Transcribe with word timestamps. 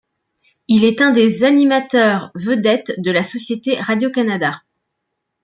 Il 0.67 0.83
est 0.83 0.99
un 1.01 1.11
des 1.11 1.43
animateurs 1.43 2.31
vedettes 2.33 2.91
de 2.99 3.11
la 3.11 3.21
Société 3.21 3.79
Radio-Canada. 3.79 4.63